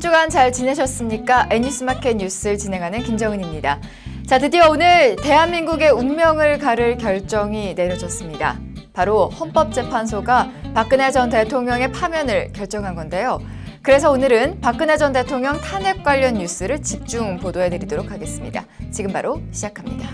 한 0.00 0.02
주간 0.02 0.30
잘 0.30 0.50
지내셨습니까? 0.50 1.48
N뉴스마켓 1.50 2.16
뉴스를 2.16 2.56
진행하는 2.56 3.02
김정은입니다. 3.02 3.80
자, 4.26 4.38
드디어 4.38 4.70
오늘 4.70 5.14
대한민국의 5.16 5.90
운명을 5.90 6.56
가를 6.56 6.96
결정이 6.96 7.74
내려졌습니다. 7.74 8.58
바로 8.94 9.28
헌법재판소가 9.28 10.52
박근혜 10.72 11.10
전 11.10 11.28
대통령의 11.28 11.92
파면을 11.92 12.50
결정한 12.54 12.94
건데요. 12.94 13.40
그래서 13.82 14.10
오늘은 14.10 14.62
박근혜 14.62 14.96
전 14.96 15.12
대통령 15.12 15.60
탄핵 15.60 16.02
관련 16.02 16.32
뉴스를 16.32 16.80
집중 16.80 17.36
보도해 17.36 17.68
드리도록 17.68 18.10
하겠습니다. 18.10 18.64
지금 18.90 19.12
바로 19.12 19.42
시작합니다. 19.52 20.08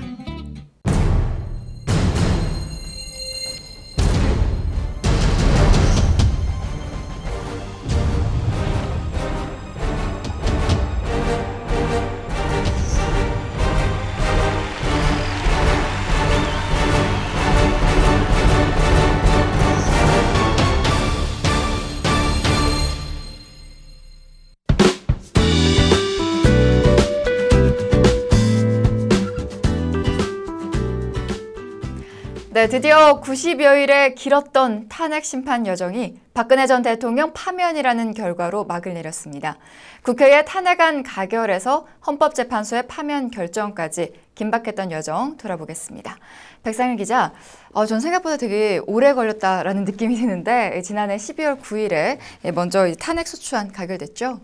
네, 32.57 32.69
드디어 32.69 33.21
90여일의 33.21 34.15
길었던 34.15 34.89
탄핵 34.89 35.27
심판 35.27 35.67
여정이 35.67 36.19
박근혜 36.33 36.67
전 36.67 36.81
대통령 36.81 37.35
파면이라는 37.35 38.15
결과로 38.15 38.65
막을 38.65 38.95
내렸습니다. 38.95 39.59
국회의 40.03 40.43
탄핵안 40.47 41.03
가결에서 41.03 41.87
헌법재판소의 42.07 42.85
파면 42.89 43.31
결정까지 43.31 44.15
긴박했던 44.37 44.91
여정 44.91 45.37
돌아보겠습니다. 45.37 46.17
백상일 46.63 46.97
기자, 46.97 47.35
어, 47.75 47.85
전 47.85 48.01
생각보다 48.01 48.39
되게 48.39 48.81
오래 48.87 49.13
걸렸다라는 49.13 49.85
느낌이 49.85 50.17
드는데 50.17 50.81
지난해 50.81 51.17
12월 51.17 51.61
9일에 51.61 52.55
먼저 52.55 52.91
탄핵 52.99 53.29
소추안 53.29 53.71
가결됐죠? 53.71 54.41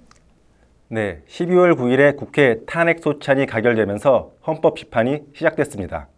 네, 0.89 1.23
12월 1.31 1.79
9일에 1.79 2.19
국회 2.19 2.59
탄핵 2.67 3.03
소추안이 3.03 3.47
가결되면서 3.47 4.33
헌법 4.47 4.79
심판이 4.79 5.23
시작됐습니다. 5.35 6.09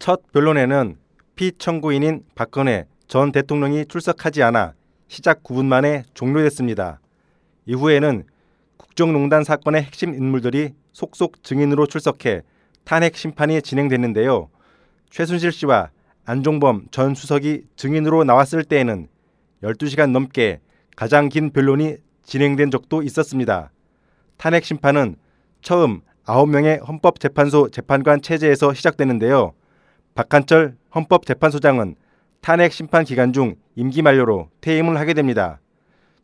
첫 0.00 0.32
변론에는 0.32 0.96
피청구인인 1.36 2.24
박근혜 2.34 2.86
전 3.06 3.32
대통령이 3.32 3.84
출석하지 3.84 4.42
않아 4.42 4.72
시작 5.08 5.42
9분 5.42 5.66
만에 5.66 6.04
종료됐습니다. 6.14 7.00
이후에는 7.66 8.24
국정농단 8.78 9.44
사건의 9.44 9.82
핵심 9.82 10.14
인물들이 10.14 10.70
속속 10.92 11.42
증인으로 11.44 11.86
출석해 11.86 12.40
탄핵 12.84 13.14
심판이 13.14 13.60
진행됐는데요. 13.60 14.48
최순실 15.10 15.52
씨와 15.52 15.90
안종범 16.24 16.86
전 16.90 17.14
수석이 17.14 17.64
증인으로 17.76 18.24
나왔을 18.24 18.64
때에는 18.64 19.06
12시간 19.62 20.12
넘게 20.12 20.60
가장 20.96 21.28
긴 21.28 21.50
변론이 21.50 21.96
진행된 22.22 22.70
적도 22.70 23.02
있었습니다. 23.02 23.70
탄핵 24.38 24.64
심판은 24.64 25.16
처음 25.60 26.00
9명의 26.24 26.86
헌법재판소 26.88 27.68
재판관 27.68 28.22
체제에서 28.22 28.72
시작되는데요. 28.72 29.52
박한철 30.20 30.76
헌법재판소장은 30.94 31.94
탄핵 32.42 32.74
심판 32.74 33.04
기간 33.04 33.32
중 33.32 33.54
임기 33.74 34.02
만료로 34.02 34.50
퇴임을 34.60 34.98
하게 34.98 35.14
됩니다. 35.14 35.60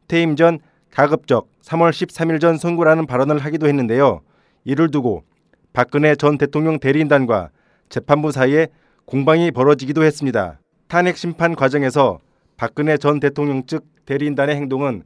퇴임 0.07 0.37
전 0.37 0.59
가급적 0.91 1.49
3월 1.63 1.93
13일 1.93 2.39
전 2.39 2.59
선고라는 2.59 3.07
발언을 3.07 3.39
하기도 3.39 3.67
했는데요. 3.67 4.21
이를 4.65 4.91
두고 4.91 5.25
박근혜 5.73 6.15
전 6.15 6.37
대통령 6.37 6.79
대리인단과 6.79 7.49
재판부 7.89 8.33
사이에 8.33 8.69
공방이 9.07 9.51
벌어지기도 9.51 10.05
했습니다. 10.05 10.61
탄핵 10.89 11.17
심판 11.17 11.55
과정에서 11.55 12.19
박근혜 12.59 12.99
전 12.99 13.19
대통령 13.19 13.65
측 13.65 13.87
대리인단의 14.05 14.57
행동은 14.57 15.05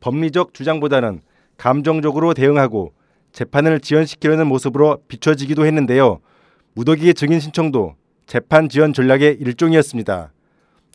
법리적 0.00 0.54
주장보다는 0.54 1.20
감정적으로 1.58 2.32
대응하고 2.32 2.94
재판을 3.32 3.80
지연시키려는 3.80 4.46
모습으로 4.46 5.02
비춰지기도 5.08 5.66
했는데요. 5.66 6.20
무더기 6.72 7.12
증인 7.12 7.38
신청도 7.38 8.00
재판 8.30 8.68
지연 8.68 8.92
전략의 8.92 9.38
일종이었습니다. 9.40 10.32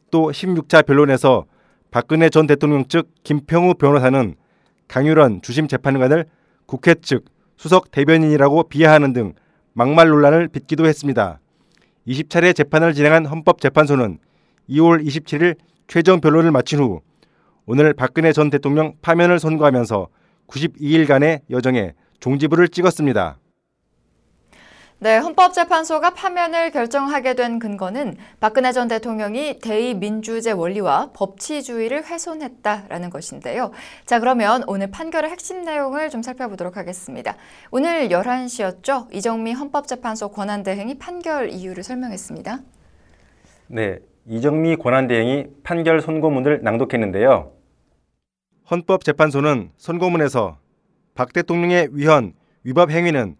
또 0.09 0.31
16차 0.31 0.85
변론에서 0.85 1.43
박근혜 1.91 2.29
전 2.29 2.47
대통령 2.47 2.87
측 2.87 3.09
김평우 3.23 3.73
변호사는 3.73 4.35
강유란 4.87 5.41
주심 5.41 5.67
재판관을 5.67 6.27
국회 6.65 6.95
측 6.95 7.25
수석 7.57 7.91
대변인이라고 7.91 8.69
비하하는 8.69 9.11
등 9.11 9.33
막말 9.73 10.07
논란을 10.07 10.47
빚기도 10.47 10.85
했습니다. 10.85 11.41
20차례 12.07 12.55
재판을 12.55 12.93
진행한 12.93 13.25
헌법재판소는 13.25 14.17
2월 14.69 15.05
27일 15.05 15.57
최종 15.89 16.21
변론을 16.21 16.51
마친 16.51 16.79
후 16.79 17.01
오늘 17.65 17.93
박근혜 17.93 18.31
전 18.31 18.49
대통령 18.49 18.93
파면을 19.01 19.39
선고하면서 19.39 20.07
92일간의 20.47 21.41
여정에 21.49 21.95
종지부를 22.21 22.69
찍었습니다. 22.69 23.39
네, 25.05 25.17
헌법재판소가 25.19 26.15
파면을 26.15 26.71
결정하게 26.71 27.35
된 27.35 27.59
근거는 27.59 28.17
박근혜 28.39 28.71
전 28.71 28.87
대통령이 28.87 29.59
대의민주제 29.59 30.51
원리와 30.51 31.11
법치주의를 31.13 32.05
훼손했다라는 32.05 33.11
것인데요. 33.11 33.69
자, 34.07 34.19
그러면 34.19 34.63
오늘 34.65 34.89
판결의 34.89 35.29
핵심 35.29 35.61
내용을 35.61 36.09
좀 36.09 36.23
살펴보도록 36.23 36.75
하겠습니다. 36.75 37.35
오늘 37.69 38.09
11시였죠? 38.09 39.13
이정미 39.13 39.53
헌법재판소 39.53 40.29
권한대행이 40.29 40.97
판결 40.97 41.51
이유를 41.51 41.83
설명했습니다. 41.83 42.61
네, 43.67 43.99
이정미 44.27 44.75
권한대행이 44.75 45.45
판결 45.63 46.01
선고문을 46.01 46.61
낭독했는데요. 46.63 47.51
헌법재판소는 48.71 49.69
선고문에서 49.77 50.57
박 51.13 51.31
대통령의 51.31 51.89
위헌, 51.91 52.33
위법 52.63 52.89
행위는 52.89 53.35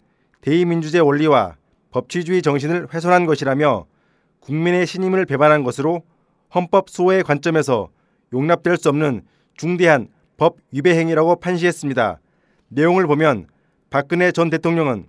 대의민주제 0.45 0.99
원리와 0.99 1.55
법치주의 1.89 2.43
정신을 2.43 2.93
훼손한 2.93 3.25
것이라며 3.25 3.87
국민의 4.41 4.85
신임을 4.85 5.25
배반한 5.25 5.63
것으로 5.63 6.03
헌법 6.53 6.87
수호의 6.87 7.23
관점에서 7.23 7.89
용납될 8.31 8.77
수 8.77 8.89
없는 8.89 9.23
중대한 9.57 10.07
법 10.37 10.57
위배 10.71 10.95
행위라고 10.99 11.37
판시했습니다. 11.37 12.19
내용을 12.67 13.07
보면 13.07 13.47
박근혜 13.89 14.31
전 14.31 14.51
대통령은 14.51 15.07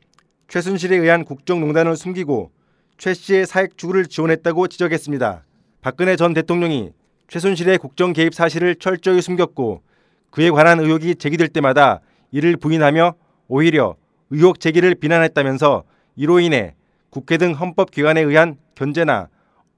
최순실에 0.48 0.96
의한 0.96 1.22
국정농단을 1.26 1.96
숨기고 1.96 2.50
최 2.96 3.12
씨의 3.12 3.44
사익 3.44 3.76
추구를 3.76 4.06
지원했다고 4.06 4.68
지적했습니다. 4.68 5.44
박근혜 5.82 6.16
전 6.16 6.32
대통령이 6.32 6.92
최순실의 7.28 7.76
국정 7.76 8.14
개입 8.14 8.32
사실을 8.32 8.76
철저히 8.76 9.20
숨겼고 9.20 9.82
그에 10.30 10.50
관한 10.50 10.80
의혹이 10.80 11.16
제기될 11.16 11.48
때마다 11.48 12.00
이를 12.30 12.56
부인하며 12.56 13.12
오히려 13.48 13.96
의혹 14.30 14.60
제기를 14.60 14.94
비난했다면서 14.94 15.84
이로 16.16 16.40
인해 16.40 16.74
국회 17.10 17.36
등 17.36 17.52
헌법기관에 17.52 18.20
의한 18.20 18.56
견제나 18.74 19.28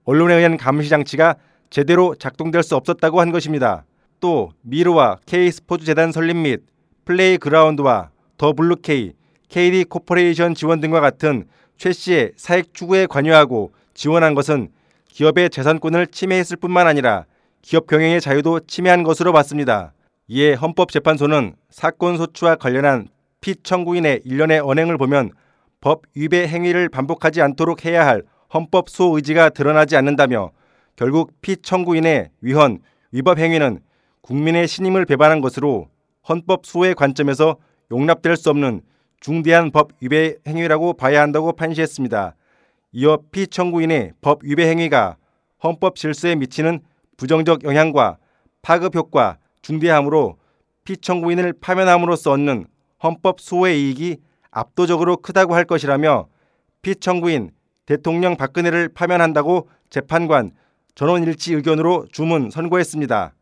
언론에 0.05 0.35
의한 0.35 0.57
감시 0.57 0.89
장치가 0.89 1.37
제대로 1.71 2.15
작동될 2.15 2.63
수 2.63 2.77
없었다고 2.77 3.21
한 3.21 3.31
것입니다. 3.31 3.85
또 4.21 4.53
미르와 4.63 5.19
K스포츠 5.27 5.85
재단 5.85 6.13
설립 6.13 6.37
및 6.37 6.63
플레이 7.05 7.39
그라운드와 7.39 8.11
더 8.37 8.53
블루케이, 8.53 9.13
KD 9.49 9.85
코퍼레이션 9.85 10.55
지원 10.55 10.81
등과 10.81 11.01
같은 11.01 11.47
최 11.77 11.93
씨의 11.93 12.33
사익 12.37 12.75
추구에 12.75 13.07
관여하고 13.07 13.73
지원한 13.95 14.35
것은 14.35 14.69
기업의 15.09 15.51
재산권을 15.51 16.07
침해했을 16.09 16.57
뿐만 16.57 16.87
아니라 16.87 17.25
기업 17.63 17.87
경영의 17.87 18.21
자유도 18.21 18.61
침해한 18.61 19.03
것으로 19.03 19.33
봤습니다. 19.33 19.93
이에 20.29 20.55
헌법재판소는 20.55 21.55
사건 21.71 22.17
소추와 22.17 22.57
관련한 22.57 23.09
피청구인의 23.49 24.23
일련의 24.27 24.61
언행을 24.61 24.99
보면 24.99 25.31
법 25.81 26.03
위배 26.15 26.47
행위를 26.47 26.91
반복하지 26.91 27.41
않도록 27.41 27.87
해야 27.87 28.07
할 28.07 28.23
헌법 28.53 28.91
수호 28.91 29.17
의지가 29.17 29.51
드러나지 29.51 29.97
않는다며 29.97 30.51
결국 30.97 31.33
피청구인의 31.41 32.31
위헌, 32.43 32.81
위법 33.11 33.39
행위는 33.39 33.81
국민의 34.21 34.69
신임을 34.69 35.07
배반한 35.07 35.41
것으로 35.41 35.89
헌법 36.29 36.67
수호의 36.67 36.95
관점에서 36.95 37.57
용납될 37.91 38.37
수 38.37 38.51
없는 38.51 38.83
중대한 39.19 39.71
법 39.71 39.93
위배 40.01 40.35
행위라고 40.47 40.93
봐야 40.93 41.23
한다고 41.23 41.53
판시했습니다. 41.53 42.35
이어 42.93 43.19
피청구인의 43.33 44.13
법 44.21 44.45
위배 44.45 44.69
행위가 44.69 45.17
헌법 45.65 45.97
질서에 45.97 46.35
미치는 46.35 46.81
부정적 47.17 47.65
영향과 47.65 48.19
파급 48.61 48.95
효과 48.95 49.39
중대함으로 49.63 50.37
피청구인을 50.85 51.55
파면함으로써 51.63 52.33
얻는 52.33 52.67
헌법 53.03 53.41
수호의 53.41 53.81
이익이 53.81 54.19
압도적으로 54.51 55.19
크다고 55.19 55.55
할 55.55 55.65
것이라며 55.65 56.29
피청구인 56.83 57.51
대통령 57.87 58.37
박근혜를 58.37 58.89
파면한다고 58.91 59.69
재판관 59.91 60.53
전원 60.95 61.23
일치 61.23 61.55
의견으로 61.55 62.07
주문 62.11 62.51
선고했습니다. 62.51 63.33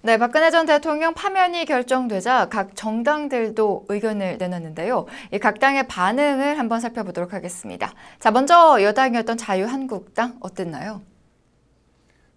네, 0.00 0.16
박근혜 0.16 0.50
전 0.50 0.64
대통령 0.64 1.12
파면이 1.12 1.64
결정되자 1.64 2.48
각 2.48 2.76
정당들도 2.76 3.86
의견을 3.88 4.38
내놨는데요. 4.38 5.06
이각 5.32 5.58
당의 5.58 5.88
반응을 5.88 6.56
한번 6.56 6.78
살펴보도록 6.78 7.34
하겠습니다. 7.34 7.92
자, 8.20 8.30
먼저 8.30 8.80
여당이었던 8.80 9.36
자유한국당 9.36 10.36
어땠나요? 10.40 11.02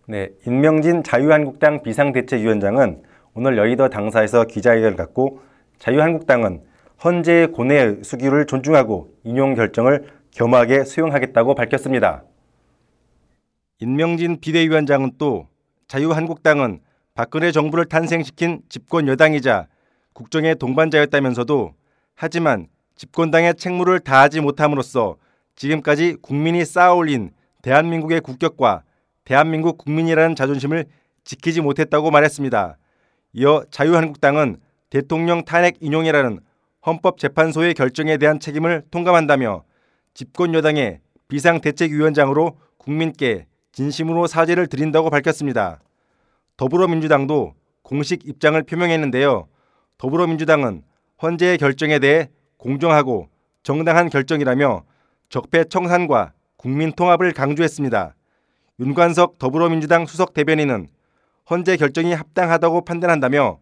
네, 0.08 0.32
임명진 0.48 1.04
자유한국당 1.04 1.84
비상대책위원장은 1.84 3.04
오늘 3.36 3.58
여의도 3.58 3.90
당사에서 3.90 4.46
기자회견을 4.46 4.98
갖고 4.98 5.40
자유한국당은 5.82 6.62
헌재의 7.04 7.52
고뇌의 7.52 8.04
수기를 8.04 8.46
존중하고 8.46 9.16
인용 9.24 9.56
결정을 9.56 10.12
겸하게 10.30 10.86
수용하겠다고 10.86 11.56
밝혔습니다. 11.56 12.24
임명진 13.80 14.40
비대위원장은 14.42 15.14
또 15.18 15.48
자유한국당은 15.88 16.82
박근혜 17.16 17.52
정부를 17.52 17.86
탄생시킨 17.86 18.62
집권 18.70 19.08
여당이자 19.08 19.68
국정의 20.14 20.56
동반자였다면서도 20.56 21.74
하지만 22.14 22.68
집권당의 22.96 23.56
책무를 23.56 24.02
다하지 24.02 24.42
못함으로써 24.42 25.18
지금까지 25.56 26.18
국민이 26.22 26.64
쌓아올린 26.64 27.32
대한민국의 27.64 28.22
국격과 28.22 28.84
대한민국 29.26 29.80
국민이라는 29.80 30.36
자존심을 30.36 30.86
지키지 31.24 31.62
못했다고 31.62 32.12
말했습니다. 32.12 32.78
이어 33.34 33.64
자유한국당은 33.72 34.58
대통령 34.92 35.46
탄핵 35.46 35.78
인용이라는 35.80 36.42
헌법재판소의 36.86 37.74
결정에 37.74 38.18
대한 38.18 38.40
책임을 38.40 38.84
통감한다며 38.92 39.64
집권 40.14 40.54
여당의 40.54 41.00
비상대책위원장으로 41.30 42.58
국민께 42.78 43.48
진심으로 43.72 44.28
사죄를 44.28 44.68
드린다고 44.68 45.10
밝혔습니다. 45.10 45.80
더불어민주당도 46.58 47.54
공식 47.84 48.28
입장을 48.28 48.62
표명했는데요. 48.64 49.48
더불어민주당은 49.98 50.84
헌재의 51.22 51.58
결정에 51.58 52.00
대해 52.00 52.30
공정하고 52.58 53.30
정당한 53.64 54.10
결정이라며 54.10 54.84
적폐 55.30 55.64
청산과 55.64 56.34
국민 56.58 56.92
통합을 56.92 57.32
강조했습니다. 57.32 58.14
윤관석 58.82 59.40
더불어민주당 59.40 60.06
수석 60.06 60.34
대변인은 60.34 60.90
헌재 61.50 61.78
결정이 61.78 62.14
합당하다고 62.14 62.84
판단한다며 62.84 63.61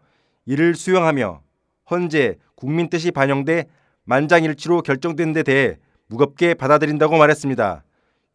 이를 0.50 0.74
수용하며 0.74 1.44
헌재 1.92 2.38
국민 2.56 2.90
뜻이 2.90 3.12
반영돼 3.12 3.66
만장일치로 4.06 4.82
결정된 4.82 5.32
데 5.32 5.44
대해 5.44 5.78
무겁게 6.08 6.56
받아들인다고 6.56 7.18
말했습니다. 7.18 7.84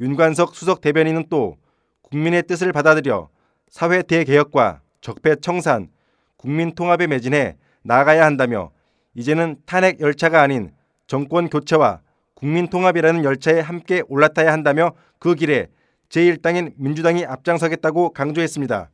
윤관석 0.01 0.55
수석 0.55 0.81
대변인은 0.81 1.25
또 1.29 1.57
국민의 2.03 2.45
뜻을 2.45 2.73
받아들여 2.73 3.31
사회 3.69 4.03
대개혁과 4.03 4.81
적폐 5.01 5.35
청산, 5.41 5.89
국민 6.37 6.73
통합에 6.77 7.09
매진해 7.09 7.57
나아가야 7.83 8.25
한다며 8.25 8.71
이제는 9.15 9.57
탄핵 9.67 9.99
열차가 9.99 10.41
아닌 10.41 10.71
정권 11.09 11.51
교체와 11.51 12.01
국민 12.35 12.69
통합이라는 12.69 13.25
열차에 13.25 13.59
함께 13.59 14.05
올라타야 14.07 14.53
한다며 14.53 14.93
그 15.19 15.35
길에 15.35 15.67
제1당인 16.11 16.75
민주당이 16.77 17.25
앞장서겠다고 17.25 18.11
강조했습니다. 18.11 18.91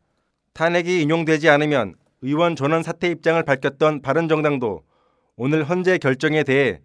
탄핵이 0.55 1.03
인용되지 1.03 1.51
않으면 1.51 1.97
의원 2.23 2.55
전원 2.55 2.83
사퇴 2.83 3.11
입장을 3.11 3.43
밝혔던 3.43 4.03
바른정당도 4.03 4.83
오늘 5.37 5.65
헌재 5.65 5.99
결정에 5.99 6.43
대해 6.45 6.81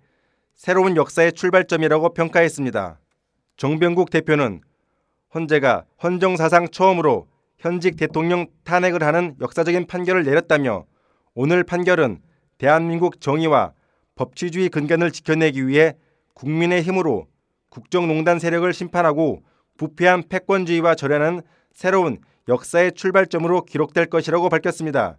새로운 0.54 0.96
역사의 0.96 1.34
출발점이라고 1.34 2.14
평가했습니다. 2.14 3.00
정병국 3.58 4.10
대표는 4.10 4.62
헌재가 5.34 5.86
헌정 6.02 6.38
사상 6.38 6.70
처음으로 6.70 7.28
현직 7.58 7.98
대통령 7.98 8.48
탄핵을 8.64 9.04
하는 9.04 9.36
역사적인 9.42 9.88
판결을 9.88 10.24
내렸다며 10.24 10.86
오늘 11.34 11.64
판결은 11.64 12.22
대한민국 12.58 13.20
정의와 13.20 13.74
법치주의 14.16 14.70
근간을 14.70 15.12
지켜내기 15.12 15.68
위해 15.68 15.96
국민의 16.34 16.82
힘으로 16.84 17.28
국정농단 17.70 18.40
세력을 18.40 18.72
심판하고 18.72 19.44
부패한 19.78 20.24
패권주의와 20.30 20.96
절하는 20.96 21.42
새로운 21.74 22.20
역사의 22.48 22.94
출발점으로 22.94 23.66
기록될 23.66 24.06
것이라고 24.06 24.48
밝혔습니다. 24.48 25.18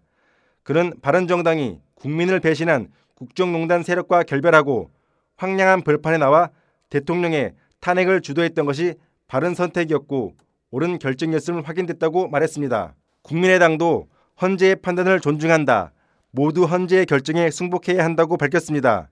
그는 0.66 0.92
바른정당이 1.00 1.78
국민을 1.94 2.40
배신한 2.40 2.88
국정농단 3.14 3.84
세력과 3.84 4.24
결별하고 4.24 4.90
황량한 5.36 5.82
벌판에 5.82 6.18
나와 6.18 6.50
대통령의 6.90 7.54
탄핵을 7.78 8.20
주도했던 8.20 8.66
것이 8.66 8.94
바른 9.28 9.54
선택이었고 9.54 10.34
옳은 10.72 10.98
결정이었음을 10.98 11.62
확인됐다고 11.62 12.26
말했습니다. 12.26 12.96
국민의당도 13.22 14.08
헌재의 14.42 14.76
판단을 14.82 15.20
존중한다. 15.20 15.92
모두 16.32 16.64
헌재의 16.64 17.06
결정에 17.06 17.48
승복해야 17.48 18.04
한다고 18.04 18.36
밝혔습니다. 18.36 19.08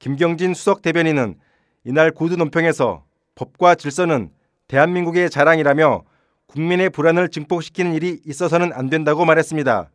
김경진 0.00 0.52
수석 0.52 0.82
대변인은 0.82 1.36
이날 1.84 2.10
구두 2.10 2.36
논평에서 2.36 3.04
법과 3.36 3.76
질서는 3.76 4.30
대한민국의 4.68 5.30
자랑이라며 5.30 6.02
국민의 6.46 6.90
불안을 6.90 7.30
증폭시키는 7.30 7.94
일이 7.94 8.20
있어서는 8.26 8.74
안 8.74 8.90
된다고 8.90 9.24
말했습니다. 9.24 9.90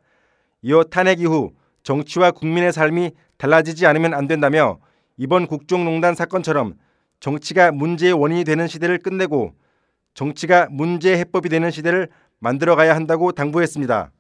이어 0.68 0.84
탄핵 0.84 1.22
이후 1.22 1.52
정치와 1.84 2.32
국민의 2.32 2.74
삶이 2.74 3.12
달라지지 3.38 3.86
않으면 3.86 4.16
안 4.16 4.26
된다며 4.26 4.80
이번 5.16 5.46
국정농단 5.46 6.16
사건처럼 6.16 6.74
정치가 7.20 7.72
문제의 7.72 8.14
원인이 8.14 8.44
되는 8.46 8.68
시대를 8.68 8.98
끝내고 8.98 9.54
정치가 10.16 10.68
문제의 10.72 11.20
해법이 11.20 11.50
되는 11.50 11.70
시대를 11.70 12.10
만들어가야 12.40 12.96
한다고 12.96 13.32
당부했습니다. 13.32 14.12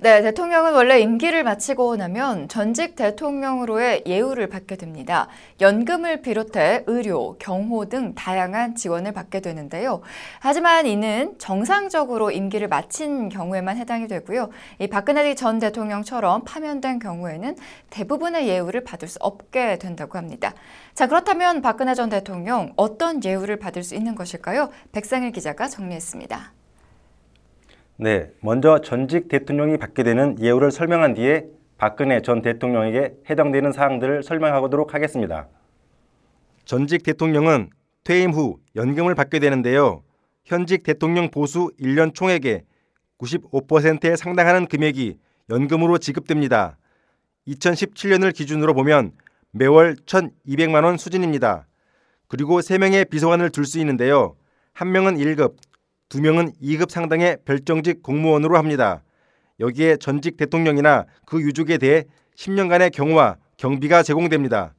네, 0.00 0.22
대통령은 0.22 0.74
원래 0.74 1.00
임기를 1.00 1.42
마치고 1.42 1.96
나면 1.96 2.46
전직 2.46 2.94
대통령으로의 2.94 4.04
예우를 4.06 4.48
받게 4.48 4.76
됩니다. 4.76 5.26
연금을 5.60 6.22
비롯해 6.22 6.84
의료, 6.86 7.36
경호 7.40 7.86
등 7.86 8.14
다양한 8.14 8.76
지원을 8.76 9.10
받게 9.10 9.40
되는데요. 9.40 10.00
하지만 10.38 10.86
이는 10.86 11.34
정상적으로 11.38 12.30
임기를 12.30 12.68
마친 12.68 13.28
경우에만 13.28 13.76
해당이 13.76 14.06
되고요. 14.06 14.50
이 14.78 14.86
박근혜 14.86 15.34
전 15.34 15.58
대통령처럼 15.58 16.44
파면된 16.44 17.00
경우에는 17.00 17.56
대부분의 17.90 18.46
예우를 18.46 18.84
받을 18.84 19.08
수 19.08 19.18
없게 19.20 19.78
된다고 19.80 20.16
합니다. 20.16 20.54
자, 20.94 21.08
그렇다면 21.08 21.60
박근혜 21.60 21.94
전 21.94 22.08
대통령 22.08 22.72
어떤 22.76 23.24
예우를 23.24 23.58
받을 23.58 23.82
수 23.82 23.96
있는 23.96 24.14
것일까요? 24.14 24.70
백상일 24.92 25.32
기자가 25.32 25.66
정리했습니다. 25.66 26.57
네, 28.00 28.30
먼저 28.42 28.80
전직 28.80 29.26
대통령이 29.26 29.76
받게 29.76 30.04
되는 30.04 30.36
예우를 30.40 30.70
설명한 30.70 31.14
뒤에 31.14 31.46
박근혜 31.78 32.22
전 32.22 32.42
대통령에게 32.42 33.14
해당되는 33.28 33.72
사항들을 33.72 34.22
설명하도록 34.22 34.94
하겠습니다. 34.94 35.48
전직 36.64 37.02
대통령은 37.02 37.70
퇴임 38.04 38.30
후 38.30 38.60
연금을 38.76 39.16
받게 39.16 39.40
되는데요. 39.40 40.04
현직 40.44 40.84
대통령 40.84 41.28
보수 41.28 41.72
1년 41.80 42.14
총액의 42.14 42.62
95%에 43.18 44.14
상당하는 44.14 44.66
금액이 44.66 45.18
연금으로 45.50 45.98
지급됩니다. 45.98 46.78
2017년을 47.48 48.32
기준으로 48.32 48.74
보면 48.74 49.10
매월 49.50 49.96
1,200만 49.96 50.84
원 50.84 50.98
수준입니다. 50.98 51.66
그리고 52.28 52.60
3명의 52.60 53.10
비서관을 53.10 53.50
둘 53.50 53.64
수 53.64 53.80
있는데요. 53.80 54.36
한 54.72 54.92
명은 54.92 55.16
1급, 55.16 55.56
두 56.08 56.22
명은 56.22 56.52
2급 56.62 56.90
상당의 56.90 57.38
별정직 57.44 58.02
공무원으로 58.02 58.56
합니다. 58.56 59.02
여기에 59.60 59.98
전직 59.98 60.36
대통령이나 60.38 61.04
그 61.26 61.42
유족에 61.42 61.76
대해 61.76 62.04
10년간의 62.34 62.92
경호와 62.92 63.36
경비가 63.58 64.02
제공됩니다. 64.02 64.74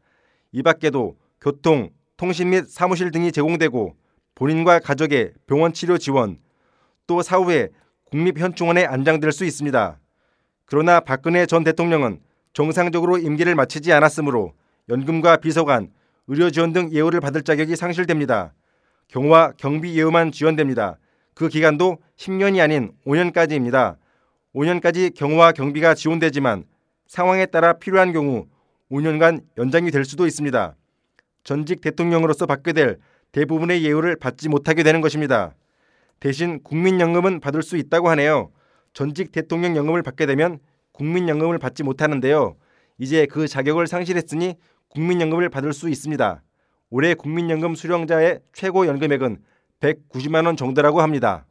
이 0.51 0.63
밖에도 0.63 1.17
교통, 1.39 1.89
통신 2.17 2.49
및 2.49 2.67
사무실 2.67 3.11
등이 3.11 3.31
제공되고 3.31 3.95
본인과 4.33 4.79
가족의 4.79 5.33
병원 5.45 5.73
치료 5.73 5.97
지원, 5.97 6.39
또 7.05 7.21
사후에 7.21 7.69
국립현충원에 8.05 8.85
안장될 8.85 9.31
수 9.31 9.45
있습니다. 9.45 9.99
그러나 10.65 10.99
박근혜 10.99 11.45
전 11.45 11.63
대통령은 11.63 12.21
정상적으로 12.53 13.17
임기를 13.17 13.53
마치지 13.53 13.93
않았으므로 13.93 14.53
연금과 14.89 15.37
비서관, 15.37 15.91
의료 16.27 16.49
지원 16.49 16.73
등 16.73 16.91
예우를 16.91 17.19
받을 17.19 17.43
자격이 17.43 17.75
상실됩니다. 17.75 18.53
경호와 19.09 19.53
경비 19.57 19.95
예우만 19.97 20.31
지원됩니다. 20.31 20.97
그 21.39 21.47
기간도 21.47 21.99
10년이 22.17 22.61
아닌 22.61 22.91
5년까지입니다. 23.07 23.95
5년까지 24.53 25.15
경호와 25.15 25.53
경비가 25.53 25.93
지원되지만 25.93 26.65
상황에 27.07 27.45
따라 27.45 27.71
필요한 27.71 28.11
경우 28.11 28.47
5년간 28.91 29.43
연장이 29.57 29.89
될 29.89 30.03
수도 30.03 30.27
있습니다. 30.27 30.75
전직 31.45 31.79
대통령으로서 31.79 32.45
받게 32.45 32.73
될 32.73 32.97
대부분의 33.31 33.85
예우를 33.85 34.17
받지 34.17 34.49
못하게 34.49 34.83
되는 34.83 34.99
것입니다. 34.99 35.55
대신 36.19 36.61
국민연금은 36.61 37.39
받을 37.39 37.63
수 37.63 37.77
있다고 37.77 38.09
하네요. 38.09 38.51
전직 38.91 39.31
대통령 39.31 39.77
연금을 39.77 40.03
받게 40.03 40.25
되면 40.25 40.59
국민연금을 40.91 41.57
받지 41.57 41.83
못하는데요. 41.83 42.57
이제 42.97 43.25
그 43.27 43.47
자격을 43.47 43.87
상실했으니 43.87 44.55
국민연금을 44.89 45.47
받을 45.47 45.71
수 45.71 45.87
있습니다. 45.87 46.43
올해 46.89 47.13
국민연금 47.13 47.75
수령자의 47.75 48.41
최고 48.51 48.87
연금액은 48.87 49.37
190만 49.81 50.45
원 50.45 50.57
정도라고 50.57 51.01
합니다. 51.01 51.45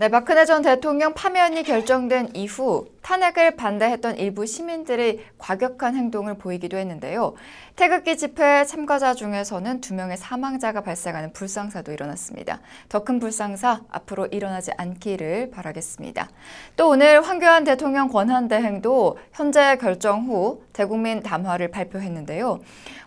네, 0.00 0.08
박근혜 0.08 0.44
전 0.44 0.62
대통령 0.62 1.12
파면이 1.12 1.64
결정된 1.64 2.28
이후 2.34 2.86
탄핵을 3.02 3.56
반대했던 3.56 4.18
일부 4.18 4.46
시민들이 4.46 5.18
과격한 5.38 5.96
행동을 5.96 6.38
보이기도 6.38 6.76
했는데요. 6.76 7.34
태극기 7.74 8.16
집회 8.16 8.64
참가자 8.64 9.12
중에서는 9.12 9.80
두 9.80 9.94
명의 9.94 10.16
사망자가 10.16 10.82
발생하는 10.82 11.32
불상사도 11.32 11.90
일어났습니다. 11.90 12.60
더 12.88 13.02
큰 13.02 13.18
불상사 13.18 13.80
앞으로 13.90 14.26
일어나지 14.26 14.70
않기를 14.76 15.50
바라겠습니다. 15.50 16.28
또 16.76 16.90
오늘 16.90 17.20
황교안 17.20 17.64
대통령 17.64 18.06
권한대행도 18.06 19.18
현재 19.32 19.78
결정 19.78 20.28
후 20.28 20.62
대국민 20.72 21.24
담화를 21.24 21.72
발표했는데요. 21.72 22.60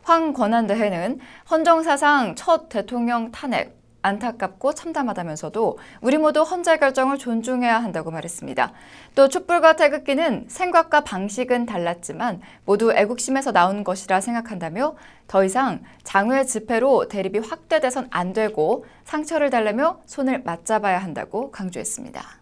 황 0.04 0.34
권한대행은 0.34 1.20
헌정사상 1.50 2.36
첫 2.36 2.68
대통령 2.68 3.32
탄핵 3.32 3.81
안타깝고 4.02 4.74
참담하다면서도 4.74 5.78
우리 6.02 6.18
모두 6.18 6.42
헌재 6.42 6.78
결정을 6.78 7.18
존중해야 7.18 7.82
한다고 7.82 8.12
말했습니다. 8.12 8.74
또 9.16 9.28
촛불과 9.30 9.76
태극기는 9.76 10.46
생각과 10.48 11.02
방식은 11.02 11.66
달랐지만 11.66 12.42
모두 12.66 12.92
애국심에서 12.92 13.52
나온 13.52 13.84
것이라 13.84 14.22
생각한다며 14.22 14.96
더 15.28 15.44
이상 15.44 15.82
장외 16.04 16.46
집회로 16.46 17.08
대립이 17.08 17.40
확대돼선 17.40 18.08
안 18.10 18.34
되고 18.34 18.86
상처를 19.06 19.50
달래며 19.50 20.02
손을 20.06 20.42
맞잡아야 20.44 20.98
한다고 20.98 21.52
강조했습니다. 21.52 22.41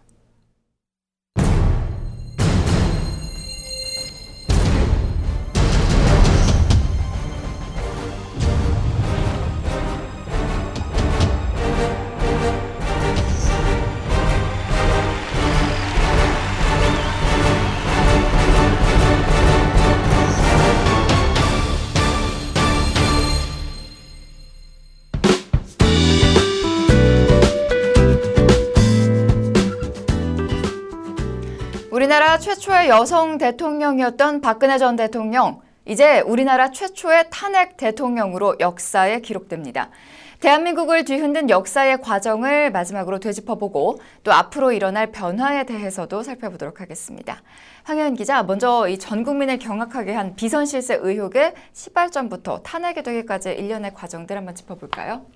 우리나라 31.90 32.38
최초의 32.38 32.88
여성 32.88 33.36
대통령이었던 33.36 34.40
박근혜 34.40 34.78
전 34.78 34.94
대통령, 34.94 35.60
이제 35.84 36.20
우리나라 36.20 36.70
최초의 36.70 37.26
탄핵 37.30 37.76
대통령으로 37.76 38.56
역사에 38.60 39.20
기록됩니다. 39.20 39.90
대한민국을 40.38 41.04
뒤흔든 41.04 41.50
역사의 41.50 42.00
과정을 42.00 42.70
마지막으로 42.70 43.18
되짚어보고 43.18 43.98
또 44.22 44.32
앞으로 44.32 44.70
일어날 44.70 45.10
변화에 45.10 45.64
대해서도 45.64 46.22
살펴보도록 46.22 46.80
하겠습니다. 46.80 47.42
황현 47.82 48.14
기자, 48.14 48.44
먼저 48.44 48.86
이 48.88 48.96
전 48.96 49.24
국민을 49.24 49.58
경악하게 49.58 50.12
한 50.14 50.36
비선 50.36 50.66
실세 50.66 50.94
의혹의 50.94 51.54
시발점부터 51.72 52.60
탄핵이 52.62 53.02
되기까지 53.02 53.50
일련의 53.50 53.94
과정들 53.94 54.36
한번 54.36 54.54
짚어볼까요? 54.54 55.26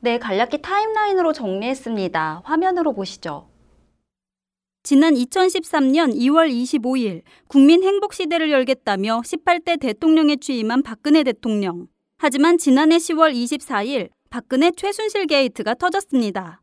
네, 0.00 0.18
간략히 0.18 0.62
타임라인으로 0.62 1.34
정리했습니다. 1.34 2.40
화면으로 2.44 2.94
보시죠. 2.94 3.48
지난 4.86 5.14
2013년 5.14 6.14
2월 6.14 6.48
25일 6.48 7.22
국민 7.48 7.82
행복 7.82 8.14
시대를 8.14 8.52
열겠다며 8.52 9.20
18대 9.24 9.80
대통령에 9.80 10.36
취임한 10.36 10.84
박근혜 10.84 11.24
대통령. 11.24 11.88
하지만 12.18 12.56
지난해 12.56 12.98
10월 12.98 13.34
24일 13.34 14.10
박근혜 14.30 14.70
최순실 14.70 15.26
게이트가 15.26 15.74
터졌습니다. 15.74 16.62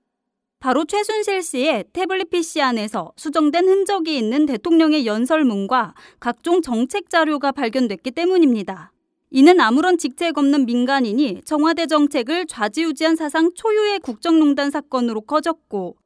바로 0.62 0.86
최순실 0.86 1.44
씨의 1.44 1.84
태블릿 1.92 2.30
PC 2.30 2.62
안에서 2.62 3.12
수정된 3.18 3.68
흔적이 3.68 4.18
있는 4.20 4.46
대통령의 4.46 5.06
연설문과 5.06 5.94
각종 6.22 6.62
정책 6.62 7.10
자료가 7.10 7.52
발견됐기 7.52 8.12
때문입니다. 8.12 8.94
이는 9.32 9.60
아무런 9.60 9.98
직책 9.98 10.38
없는 10.38 10.66
민간인이 10.66 11.42
청와대 11.44 11.88
정책을 11.88 12.46
좌지우지한 12.46 13.18
사상 13.18 13.52
초유의 13.54 14.00
국정농단 14.00 14.72
사건으로 14.72 15.20
커졌고 15.20 15.98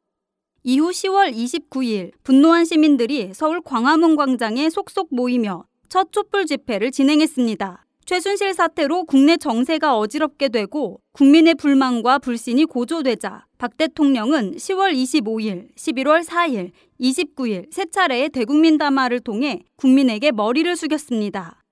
이후 0.69 0.89
10월 0.89 1.33
29일 1.33 2.11
분노한 2.23 2.65
시민들이 2.65 3.31
서울 3.33 3.61
광화문 3.61 4.17
광장에 4.17 4.69
속속 4.69 5.07
모이며 5.11 5.63
첫 5.87 6.11
촛불 6.11 6.45
집회를 6.45 6.91
진행했습니다. 6.91 7.85
최순실 8.03 8.53
사태로 8.53 9.05
국내 9.05 9.37
정세가 9.37 9.97
어지럽게 9.97 10.49
되고 10.49 10.99
국민의 11.13 11.55
불만과 11.55 12.19
불신이 12.19 12.65
고조되자 12.65 13.45
박 13.57 13.77
대통령은 13.77 14.57
10월 14.57 14.93
25일, 14.93 15.73
11월 15.73 16.25
4일, 16.25 16.71
29일 16.99 17.71
세 17.71 17.85
차례의 17.85 18.27
대국민 18.31 18.77
담화를 18.77 19.21
통해 19.21 19.61
국민에게 19.77 20.33
머리를 20.33 20.75
숙였습니다. 20.75 21.63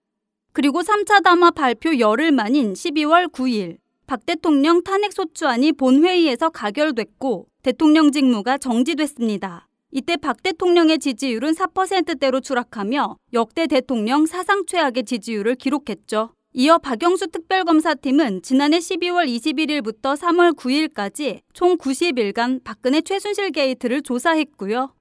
그리고 0.54 0.80
3차 0.84 1.22
담화 1.22 1.52
발표 1.52 2.00
열흘 2.00 2.32
만인 2.32 2.72
12월 2.72 3.30
9일 3.30 3.76
박 4.08 4.24
대통령 4.24 4.84
탄핵 4.84 5.14
소추안이 5.14 5.72
본회의에서 5.72 6.50
가결됐고 6.50 7.48
대통령 7.64 8.12
직무가 8.12 8.60
정지됐습니다. 8.60 9.68
이때 9.92 10.16
박 10.16 10.44
대통령의 10.44 11.00
지지율은 11.00 11.54
4%대로 11.54 12.40
추락하며 12.40 13.18
역대 13.34 13.66
대통령 13.66 14.28
사상 14.28 14.66
최악의 14.68 15.06
지지율을 15.06 15.56
기록했죠. 15.56 16.34
이어 16.54 16.78
박영수 16.78 17.28
특별검사팀은 17.28 18.44
지난해 18.44 18.78
12월 18.78 19.28
21일부터 19.28 20.16
3월 20.16 20.56
9일까지 20.56 21.40
총 21.54 21.76
90일간 21.76 22.64
박근혜 22.64 23.02
최순실 23.02 23.52
게이트를 23.52 24.04
조사했고요. 24.04 24.94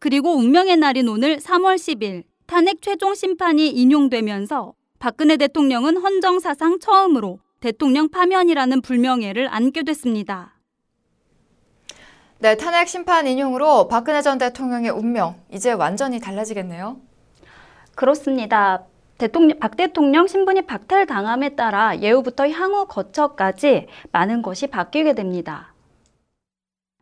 그리고 0.00 0.34
운명의 0.36 0.76
날인 0.76 1.08
오늘 1.08 1.38
3월 1.38 1.76
10일 1.76 2.24
탄핵 2.46 2.82
최종 2.82 3.14
심판이 3.14 3.70
인용되면서 3.70 4.74
박근혜 4.98 5.38
대통령은 5.38 5.96
헌정 5.96 6.40
사상 6.40 6.78
처음으로 6.78 7.38
대통령 7.64 8.10
파면이라는 8.10 8.82
불명예를 8.82 9.48
안게 9.48 9.84
됐습니다. 9.84 10.52
네, 12.38 12.58
탄핵 12.58 12.88
심판 12.88 13.26
인용으로 13.26 13.88
박근혜 13.88 14.20
전 14.20 14.36
대통령의 14.36 14.90
운명 14.90 15.36
이제 15.50 15.72
완전히 15.72 16.20
달라지겠네요. 16.20 16.98
그렇습니다. 17.94 18.84
대통령, 19.16 19.58
박 19.60 19.78
대통령 19.78 20.26
신분이 20.26 20.66
박탈당함에 20.66 21.56
따라 21.56 21.98
예우부터 21.98 22.50
향후 22.50 22.86
거처까지 22.86 23.86
많은 24.12 24.42
것이 24.42 24.66
바뀌게 24.66 25.14
됩니다. 25.14 25.72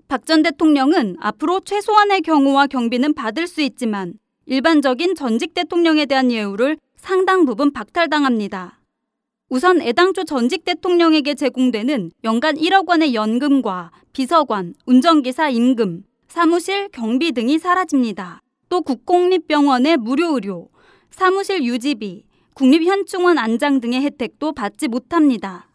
박 0.07 0.26
전 0.26 0.45
대통령은 0.45 1.16
앞으로 1.19 1.59
최소한의 1.59 2.21
경호와 2.21 2.69
경비는 2.69 3.14
받을 3.14 3.49
수 3.49 3.62
있지만 3.62 4.14
일반적인 4.47 5.16
전직 5.16 5.54
대통령에 5.54 6.07
대한 6.07 6.31
예우를 6.31 6.78
상당 6.95 7.47
부분 7.47 7.73
박탈당합니다. 7.73 8.81
우선 9.54 9.82
애당초 9.82 10.25
전직 10.25 10.64
대통령에게 10.64 11.35
제공되는 11.35 12.12
연간 12.25 12.54
1억 12.56 12.88
원의 12.88 13.14
연금과 13.14 13.90
비서관, 14.14 14.73
운전기사 14.87 15.50
임금, 15.50 16.04
사무실 16.26 16.88
경비 16.88 17.32
등이 17.32 17.59
사라집니다. 17.59 18.40
또 18.71 18.80
국공립병원의 18.80 19.99
무료 19.99 20.32
의료, 20.37 20.71
사무실 21.11 21.64
유지비, 21.64 22.25
국립현충원 22.54 23.37
안장 23.37 23.80
등의 23.80 24.00
혜택도 24.00 24.54
받지 24.54 24.88
못합니다. 24.88 25.68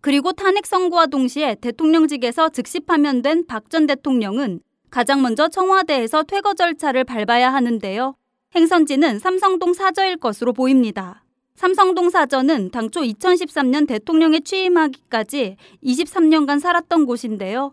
그리고 0.00 0.32
탄핵 0.32 0.66
선고와 0.66 1.06
동시에 1.06 1.54
대통령직에서 1.60 2.48
즉시 2.48 2.80
파면된 2.80 3.46
박 3.46 3.70
전 3.70 3.86
대통령은 3.86 4.58
가장 4.90 5.22
먼저 5.22 5.46
청와대에서 5.46 6.24
퇴거 6.24 6.54
절차를 6.54 7.04
밟아야 7.04 7.52
하는데요. 7.52 8.16
행선지는 8.56 9.20
삼성동 9.20 9.74
사저일 9.74 10.16
것으로 10.16 10.52
보입니다. 10.52 11.22
삼성동 11.56 12.10
사저는 12.10 12.70
당초 12.70 13.00
2013년 13.00 13.88
대통령에 13.88 14.40
취임하기까지 14.40 15.56
23년간 15.82 16.60
살았던 16.60 17.06
곳인데요. 17.06 17.72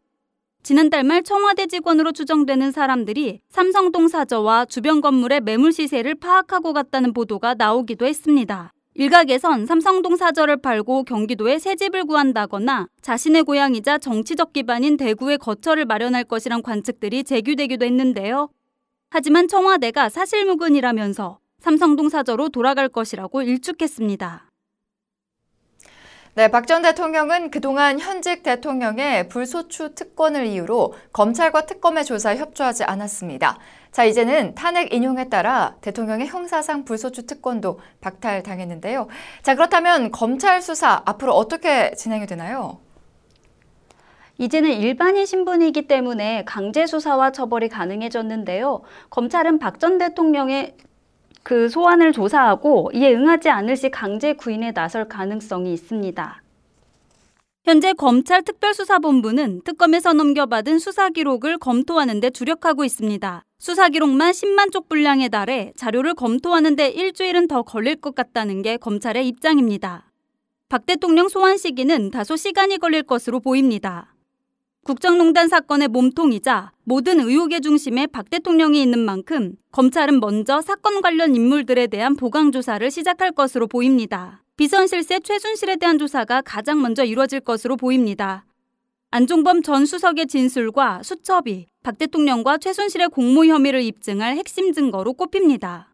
지난달 0.63 1.04
말 1.04 1.22
청와대 1.22 1.68
직원으로 1.68 2.13
추정되는 2.13 2.72
사람들이 2.72 3.42
삼성동 3.50 4.08
사저와 4.08 4.66
주변 4.66 5.02
건물의 5.02 5.42
매물 5.42 5.74
시세를 5.74 6.16
파악하고 6.16 6.72
갔다는 6.72 7.12
보도가 7.12 7.56
나오기도 7.56 8.06
했습니다. 8.06 8.72
일각에선 8.94 9.66
삼성동 9.66 10.16
사저를 10.16 10.58
팔고 10.58 11.04
경기도에 11.04 11.60
새 11.60 11.75
집을 11.75 12.06
구한다거나 12.06 12.88
자신의 13.02 13.44
고향이자 13.44 13.98
정치적 13.98 14.54
기반인 14.54 14.96
대구에 14.96 15.36
거처를 15.36 15.84
마련할 15.84 16.24
것이란 16.24 16.62
관측들이 16.62 17.25
제기되기도 17.25 17.84
했는데요. 17.84 18.48
하지만 19.10 19.50
청와대가 19.50 20.08
사실무근이라면서 20.08 21.43
삼성동 21.63 22.10
사저로 22.10 22.50
돌아갈 22.50 22.89
것이라고 22.89 23.41
일축했습니다. 23.41 24.50
네, 26.36 26.48
박 26.50 26.65
전 26.65 26.82
대통령은 26.82 27.51
그동안 27.51 28.00
현직 28.00 28.43
대통령의 28.43 29.29
불소추 29.29 29.96
특권을 29.96 30.46
이유로 30.48 30.93
검찰과 31.13 31.65
특검의 31.65 32.03
조사에 32.03 32.36
협조하지 32.38 32.84
않았습니다. 32.84 33.60
자, 33.91 34.03
이제는 34.03 34.55
탄핵 34.55 34.93
인용에 34.93 35.29
따라 35.29 35.75
대통령의 35.79 36.27
형사상 36.27 36.84
불소추 36.84 37.27
특권도 37.27 37.79
박탈당했는데요. 38.01 39.08
자, 39.41 39.55
그렇다면 39.55 40.12
검찰 40.12 40.62
수사 40.62 41.01
앞으로 41.05 41.34
어떻게 41.34 41.91
진행이 41.93 42.25
되나요? 42.25 42.79
이제는 44.38 44.72
일반인 44.72 45.25
신분이기 45.25 45.88
때문에 45.88 46.43
강제 46.46 46.88
수사와 46.88 47.32
처벌이 47.32 47.70
가능해졌는데요. 47.70 48.82
검찰은 49.12 49.60
박 49.60 49.79
전 49.79 49.98
대통령의 50.00 50.75
그 51.44 51.68
소환을 51.68 52.14
조사하고 52.14 52.92
이에 52.94 53.14
응하지 53.14 53.50
않을 53.50 53.76
시 53.76 53.92
강제 53.92 54.34
구인에 54.34 54.72
나설 54.72 55.08
가능성이 55.08 55.74
있습니다. 55.74 56.42
현재 57.66 57.94
검찰 57.94 58.44
특별수사본부는 58.44 59.62
특검에서 59.64 60.12
넘겨받은 60.14 60.80
수사 60.80 61.10
기록을 61.10 61.58
검토하는 61.58 62.20
데 62.20 62.30
주력하고 62.30 62.84
있습니다. 62.84 63.44
수사 63.60 63.88
기록만 63.88 64.32
10만 64.32 64.72
쪽 64.72 64.90
분량에 64.90 65.30
달해 65.30 65.72
자료를 65.78 66.14
검토하는 66.14 66.76
데 66.76 66.90
일주일은 66.90 67.48
더 67.48 67.62
걸릴 67.62 67.96
것 67.96 68.16
같다는 68.16 68.62
게 68.62 68.76
검찰의 68.76 69.26
입장입니다. 69.28 70.12
박 70.68 70.86
대통령 70.86 71.30
소환 71.30 71.58
시기는 71.58 72.10
다소 72.12 72.36
시간이 72.36 72.80
걸릴 72.80 73.04
것으로 73.04 73.40
보입니다. 73.40 74.12
국정농단 74.84 75.48
사건의 75.48 75.88
몸통이자 75.88 76.74
모든 76.84 77.22
의혹의 77.22 77.62
중심에 77.62 78.06
박 78.06 78.30
대통령이 78.30 78.82
있는 78.82 79.00
만큼 79.00 79.54
검찰은 79.72 80.20
먼저 80.20 80.60
사건 80.60 81.02
관련 81.02 81.36
인물들에 81.36 81.88
대한 81.88 82.18
보강 82.18 82.52
조사를 82.52 82.92
시작할 82.92 83.32
것으로 83.32 83.68
보입니다. 83.68 84.44
비선실세 84.58 85.22
최순실에 85.22 85.78
대한 85.78 85.98
조사가 85.98 86.42
가장 86.42 86.82
먼저 86.82 87.06
이루어질 87.06 87.40
것으로 87.40 87.78
보입니다. 87.78 88.46
안종범 89.12 89.62
전 89.62 89.86
수석의 89.86 90.28
진술과 90.28 91.02
수첩이 91.04 91.68
박 91.82 91.98
대통령과 91.98 92.58
최순실의 92.58 93.08
공모 93.08 93.46
혐의를 93.46 93.82
입증할 93.84 94.36
핵심 94.36 94.74
증거로 94.74 95.13
꼽힙니다. 95.13 95.94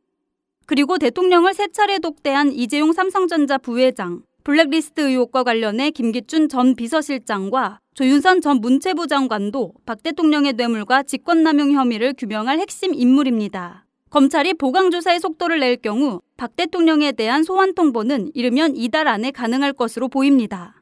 그리고 0.65 0.97
대통령을 0.97 1.53
세 1.53 1.67
차례 1.67 1.99
독대한 1.99 2.51
이재용 2.51 2.93
삼성전자 2.93 3.59
부회장, 3.59 4.23
블랙리스트 4.43 5.01
의혹과 5.01 5.43
관련해 5.43 5.91
김기춘 5.91 6.49
전 6.49 6.75
비서실장과 6.75 7.79
조윤선 7.93 8.41
전 8.41 8.61
문체부 8.61 9.07
장관도 9.07 9.73
박 9.85 10.01
대통령의 10.01 10.53
뇌물과 10.53 11.03
직권남용 11.03 11.73
혐의를 11.73 12.13
규명할 12.17 12.59
핵심 12.59 12.93
인물입니다. 12.93 13.85
검찰이 14.09 14.53
보강조사의 14.55 15.19
속도를 15.19 15.59
낼 15.59 15.75
경우 15.75 16.21
박 16.37 16.55
대통령에 16.55 17.11
대한 17.11 17.43
소환 17.43 17.75
통보는 17.75 18.31
이르면 18.33 18.75
이달 18.75 19.07
안에 19.07 19.31
가능할 19.31 19.73
것으로 19.73 20.07
보입니다. 20.07 20.75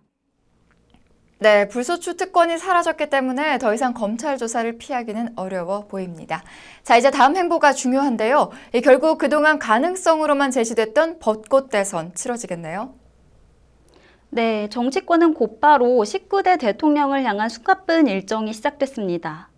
네, 1.39 1.67
불소추 1.67 2.17
특권이 2.17 2.57
사라졌기 2.57 3.09
때문에 3.09 3.59
더 3.59 3.73
이상 3.73 3.93
검찰 3.93 4.37
조사를 4.37 4.77
피하기는 4.77 5.33
어려워 5.35 5.85
보입니다. 5.87 6.43
자, 6.83 6.97
이제 6.97 7.11
다음 7.11 7.35
행보가 7.35 7.73
중요한데요. 7.73 8.49
결국 8.83 9.17
그동안 9.17 9.59
가능성으로만 9.59 10.49
제시됐던 10.49 11.19
벚꽃 11.19 11.69
대선 11.69 12.13
치러지겠네요. 12.15 13.06
네, 14.37 14.69
정치권은 14.69 15.33
곧바로 15.33 15.87
19대 16.03 16.59
대통령을 16.59 17.23
향한 17.23 17.49
수갑은 17.49 18.05
일정이 18.05 18.53
시작됐습니다. 18.53 19.49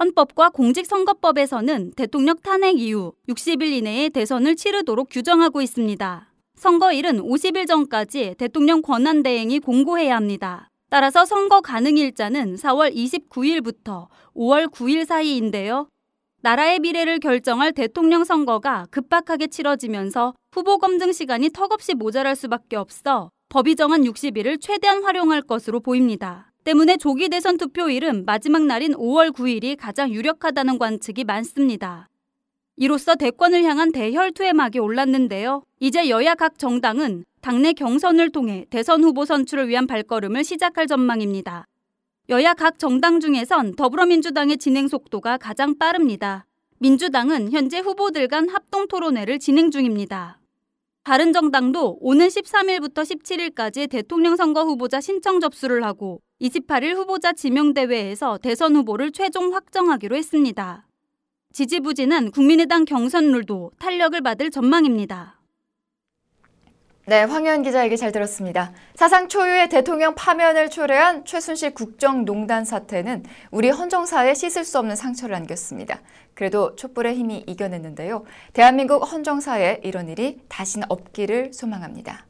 헌법과 0.00 0.48
공직선거법에서는 0.48 1.92
대통령 1.96 2.38
탄핵 2.38 2.78
이후 2.80 3.12
60일 3.28 3.64
이내에 3.64 4.08
대선을 4.08 4.56
치르도록 4.56 5.08
규정하고 5.10 5.60
있습니다. 5.60 6.32
선거일은 6.54 7.20
50일 7.20 7.68
전까지 7.68 8.36
대통령 8.38 8.80
권한대행이 8.80 9.58
공고해야 9.58 10.16
합니다. 10.16 10.70
따라서 10.88 11.26
선거 11.26 11.60
가능 11.60 11.98
일자는 11.98 12.54
4월 12.54 12.94
29일부터 12.94 14.06
5월 14.34 14.70
9일 14.70 15.04
사이인데요. 15.04 15.88
나라의 16.46 16.78
미래를 16.78 17.18
결정할 17.18 17.72
대통령 17.72 18.22
선거가 18.22 18.86
급박하게 18.92 19.48
치러지면서 19.48 20.32
후보 20.52 20.78
검증 20.78 21.10
시간이 21.10 21.50
턱없이 21.50 21.94
모자랄 21.94 22.36
수밖에 22.36 22.76
없어 22.76 23.32
법이 23.48 23.74
정한 23.74 24.02
60일을 24.02 24.60
최대한 24.60 25.02
활용할 25.02 25.42
것으로 25.42 25.80
보입니다. 25.80 26.52
때문에 26.62 26.98
조기 26.98 27.28
대선 27.30 27.56
투표일은 27.56 28.26
마지막 28.26 28.64
날인 28.64 28.92
5월 28.92 29.32
9일이 29.32 29.76
가장 29.76 30.12
유력하다는 30.12 30.78
관측이 30.78 31.24
많습니다. 31.24 32.08
이로써 32.76 33.16
대권을 33.16 33.64
향한 33.64 33.90
대혈투의 33.90 34.52
막이 34.52 34.78
올랐는데요. 34.78 35.64
이제 35.80 36.08
여야 36.08 36.36
각 36.36 36.60
정당은 36.60 37.24
당내 37.40 37.72
경선을 37.72 38.30
통해 38.30 38.66
대선 38.70 39.02
후보 39.02 39.24
선출을 39.24 39.68
위한 39.68 39.88
발걸음을 39.88 40.44
시작할 40.44 40.86
전망입니다. 40.86 41.66
여야 42.28 42.54
각 42.54 42.80
정당 42.80 43.20
중에선 43.20 43.76
더불어민주당의 43.76 44.58
진행 44.58 44.88
속도가 44.88 45.38
가장 45.38 45.78
빠릅니다. 45.78 46.44
민주당은 46.78 47.52
현재 47.52 47.78
후보들 47.78 48.26
간 48.26 48.48
합동 48.48 48.88
토론회를 48.88 49.38
진행 49.38 49.70
중입니다. 49.70 50.40
바른정당도 51.04 51.98
오는 52.00 52.26
13일부터 52.26 53.04
17일까지 53.04 53.88
대통령 53.88 54.34
선거 54.34 54.64
후보자 54.64 55.00
신청 55.00 55.38
접수를 55.38 55.84
하고 55.84 56.20
28일 56.40 56.96
후보자 56.96 57.32
지명대회에서 57.32 58.38
대선 58.38 58.74
후보를 58.74 59.12
최종 59.12 59.54
확정하기로 59.54 60.16
했습니다. 60.16 60.84
지지부진한 61.52 62.32
국민의당 62.32 62.86
경선 62.86 63.30
룰도 63.30 63.70
탄력을 63.78 64.20
받을 64.20 64.50
전망입니다. 64.50 65.35
네, 67.08 67.22
황현 67.22 67.62
기자 67.62 67.84
얘기 67.84 67.96
잘 67.96 68.10
들었습니다. 68.10 68.72
사상 68.96 69.28
초유의 69.28 69.68
대통령 69.68 70.16
파면을 70.16 70.68
초래한 70.70 71.24
최순실 71.24 71.72
국정농단 71.72 72.64
사태는 72.64 73.22
우리 73.52 73.70
헌정사에 73.70 74.34
씻을 74.34 74.64
수 74.64 74.80
없는 74.80 74.96
상처를 74.96 75.36
안겼습니다. 75.36 76.00
그래도 76.34 76.74
촛불의 76.74 77.14
힘이 77.14 77.44
이겨냈는데요. 77.46 78.24
대한민국 78.54 79.04
헌정사에 79.04 79.82
이런 79.84 80.08
일이 80.08 80.40
다시는 80.48 80.88
없기를 80.88 81.52
소망합니다. 81.54 82.26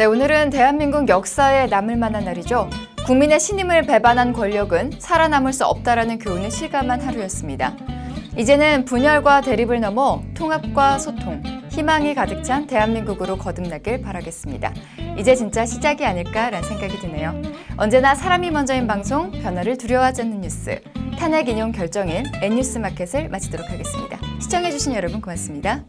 네, 0.00 0.06
오늘은 0.06 0.48
대한민국 0.48 1.10
역사에 1.10 1.66
남을 1.66 1.98
만한 1.98 2.24
날이죠. 2.24 2.70
국민의 3.04 3.38
신임을 3.38 3.82
배반한 3.82 4.32
권력은 4.32 4.92
살아남을 4.98 5.52
수 5.52 5.66
없다라는 5.66 6.18
교훈을 6.18 6.50
실감한 6.50 7.02
하루였습니다. 7.02 7.76
이제는 8.34 8.86
분열과 8.86 9.42
대립을 9.42 9.78
넘어 9.80 10.22
통합과 10.32 10.98
소통, 10.98 11.42
희망이 11.68 12.14
가득 12.14 12.42
찬 12.42 12.66
대한민국으로 12.66 13.36
거듭나길 13.36 14.00
바라겠습니다. 14.00 14.72
이제 15.18 15.34
진짜 15.34 15.66
시작이 15.66 16.02
아닐까라는 16.06 16.66
생각이 16.66 16.98
드네요. 16.98 17.34
언제나 17.76 18.14
사람이 18.14 18.50
먼저인 18.52 18.86
방송, 18.86 19.30
변화를 19.30 19.76
두려워하지 19.76 20.22
않는 20.22 20.40
뉴스, 20.40 20.80
탄핵 21.18 21.46
인용 21.50 21.72
결정인 21.72 22.24
N뉴스 22.40 22.78
마켓을 22.78 23.28
마치도록 23.28 23.68
하겠습니다. 23.68 24.18
시청해주신 24.40 24.94
여러분 24.94 25.20
고맙습니다. 25.20 25.84